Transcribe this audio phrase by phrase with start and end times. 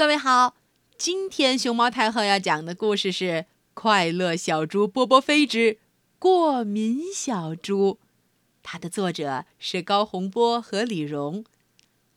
[0.00, 0.56] 各位好，
[0.96, 3.24] 今天熊猫太后要讲的故事是
[3.74, 5.76] 《快乐小猪波波飞之
[6.18, 7.98] 过敏小猪》，
[8.62, 11.44] 它的作者是高洪波和李荣。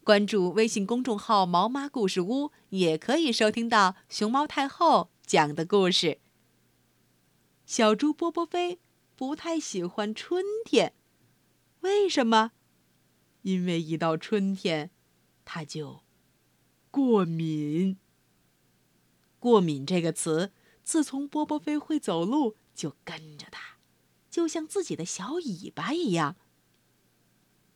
[0.06, 6.20] 关注微信公众号“毛妈故事屋”，也可以收听到熊猫太后讲的故事。
[7.66, 8.80] 小猪波波飞
[9.18, 10.94] 不太喜欢春天，
[11.82, 12.54] 为什么？
[13.42, 14.90] 因为一到春天，
[15.44, 16.00] 它就。
[16.94, 17.98] 过敏。
[19.40, 20.52] 过敏这个词，
[20.84, 23.78] 自从波波飞会走路，就跟着他，
[24.30, 26.36] 就像自己的小尾巴一样。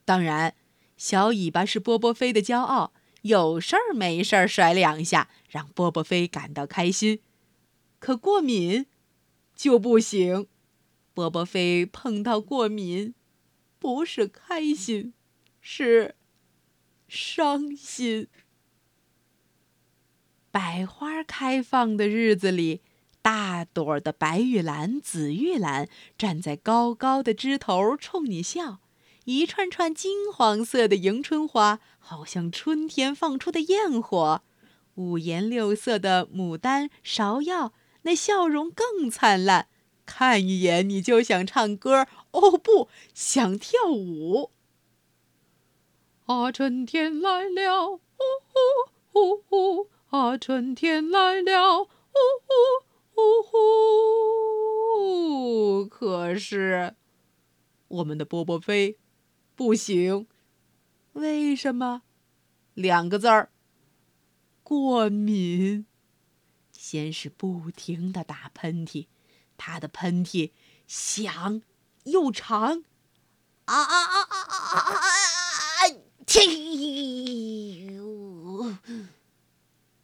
[0.04, 0.54] 当然，
[0.96, 2.92] 小尾巴是波波飞的骄傲，
[3.22, 7.20] 有事儿没事儿甩两下，让波波飞感到开心。
[7.98, 8.86] 可过敏
[9.56, 10.46] 就不行，
[11.12, 13.12] 波波飞碰到过敏，
[13.80, 15.12] 不是开心，
[15.60, 16.14] 是
[17.08, 18.28] 伤心。
[20.58, 22.80] 百花开放的日子里，
[23.22, 28.78] 大朵的白玉兰、紫玉兰站在高高的枝头冲你笑；
[29.24, 34.42] 一串串金黄色的迎春花，好像春天放出的焰火；
[34.96, 39.68] 五颜六色的牡丹、芍药，那笑容更灿烂，
[40.04, 44.50] 看一眼你就想唱歌，哦不，想跳舞。
[46.26, 49.47] 啊，春天来了，呜呼呼呼。
[50.36, 51.88] 春天来了，呜
[52.44, 52.52] 呼
[53.22, 53.42] 呜
[55.80, 55.86] 呼！
[55.86, 56.96] 可是，
[57.86, 58.98] 我们的波波飞
[59.54, 60.26] 不行，
[61.12, 62.02] 为什么？
[62.74, 63.50] 两个字儿：
[64.62, 65.86] 过敏。
[66.72, 69.06] 先是不停的打喷嚏，
[69.56, 70.52] 他的喷嚏
[70.86, 71.62] 响
[72.04, 72.84] 又长，
[73.64, 75.90] 啊啊啊啊啊啊啊！
[76.24, 76.48] 天！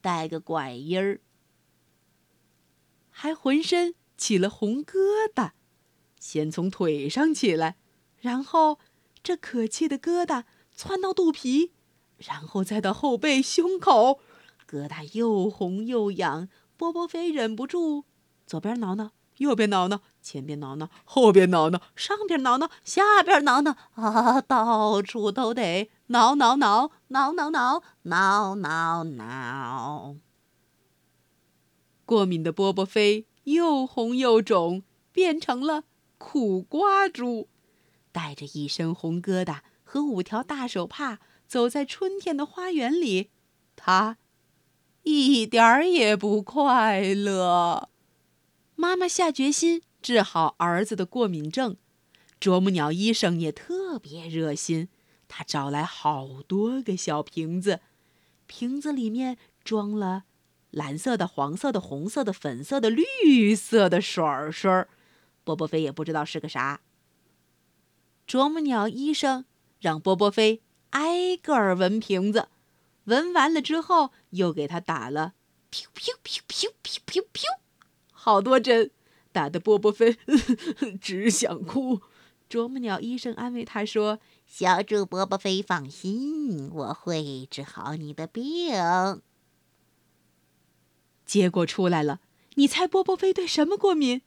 [0.04, 1.22] 带个拐音儿，
[3.08, 4.92] 还浑身起了红疙
[5.34, 5.52] 瘩，
[6.20, 7.76] 先从腿上起来，
[8.20, 8.78] 然后
[9.22, 10.44] 这可气的疙瘩
[10.76, 11.72] 窜到肚皮，
[12.18, 14.20] 然后再到后背、胸口，
[14.68, 16.50] 疙瘩又红又痒。
[16.76, 18.04] 波波飞忍不住，
[18.46, 25.90] 左边挠挠，右边挠挠，前边挠挠，后边挠挠，上边挠挠，下边挠挠，啊， 到处都得。
[26.06, 27.74] 挠挠挠挠挠挠
[28.04, 30.16] 挠挠挠，
[32.06, 35.84] 过敏的波波飞又红又肿，变成了
[36.18, 37.48] 苦瓜猪，
[38.10, 43.30] 带着一身红疙瘩和五条大手帕，走在春天的花园里，
[43.76, 44.16] 他
[45.02, 47.90] 一点儿也不快乐。
[48.74, 51.78] 妈妈下决心治好儿子的过敏症，
[52.38, 54.90] 啄木鸟医生也特别热心。
[55.28, 57.80] 他找来好多个小瓶子，
[58.46, 60.24] 瓶子里面装了
[60.70, 64.22] 蓝色的、黄色的、红色的、粉色的、绿色的水
[64.52, 64.84] 水。
[65.42, 66.82] 波波飞也不知道是个啥。
[68.26, 69.46] 啄木鸟医生
[69.80, 70.60] 让波波飞
[70.90, 72.48] 挨个儿闻瓶子，
[73.04, 75.32] 闻完了之后又给他打了
[75.72, 77.42] “噗噗噗噗噗噗噗”
[78.12, 78.90] 好多针，
[79.34, 80.16] 打得波波飞
[81.00, 82.00] 只想哭。
[82.48, 88.72] 啄木鸟医生安慰他说：“小猪波波飞，放心，我会治好你的病。”
[91.26, 92.20] 结果出来了，
[92.54, 94.22] 你猜波波飞对什么过敏？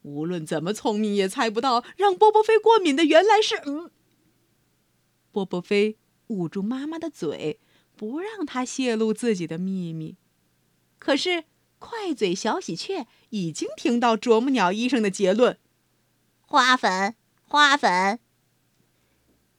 [0.00, 3.56] 无论怎么聪明也猜不到，让波波飞过敏的原来是……
[3.66, 3.90] 嗯。
[5.30, 5.98] 波波飞
[6.28, 7.60] 捂住妈妈的嘴，
[7.96, 10.16] 不让她泄露自己的秘密。
[10.98, 11.44] 可是
[11.78, 15.58] 快嘴小喜鹊已经听到啄木鸟医生的结论：
[16.40, 17.14] 花粉。
[17.50, 18.18] 花粉，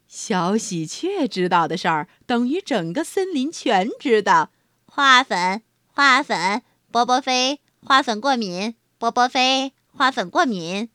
[0.05, 4.51] 小喜鹊知道的事儿，等于整个森林全知道。
[4.85, 8.75] 花粉，花粉，波波飞，花粉过敏。
[8.99, 10.91] 波波飞，花粉过敏。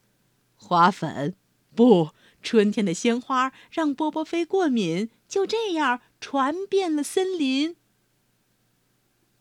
[0.55, 1.35] 花粉，
[1.75, 7.75] 不，春天的鲜花让波波飞过敏，就这样传遍了森林。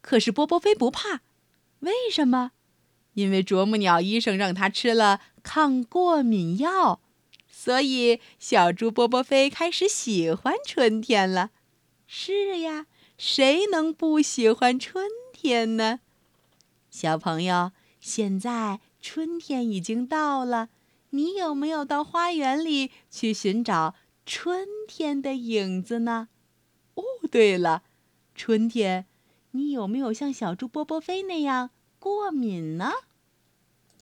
[0.01, 1.21] 可是波波飞不怕，
[1.83, 2.51] 为什么？
[3.13, 6.99] 因为啄木鸟医生让他吃了抗过敏药。
[7.47, 11.51] 所以，小猪波波飞开始喜欢春天了。
[12.07, 12.87] 是呀，
[13.17, 15.99] 谁能不喜欢春天呢？
[16.89, 17.71] 小朋友，
[18.01, 20.69] 现在春天已经到了，
[21.11, 23.95] 你有没有到花园里去寻找
[24.25, 26.27] 春天的影子呢？
[26.95, 27.83] 哦，对了，
[28.35, 29.05] 春天，
[29.55, 31.69] 你有没有像小猪波波飞那样
[31.99, 32.91] 过敏呢？